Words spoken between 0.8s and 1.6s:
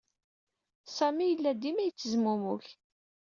Sami yella